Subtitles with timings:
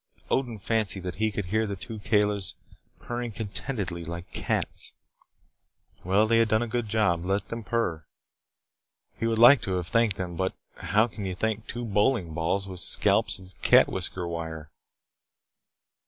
[0.31, 2.55] Odin fancied that he could hear the two Kalis
[2.99, 4.93] purring contentedly like cats.
[6.03, 7.23] Well, they had done a good job.
[7.23, 8.03] Let them purr.
[9.19, 12.67] He would like to have thanked them, but how can you thank two bowling balls
[12.67, 14.71] with scalps of cat's whisker wire?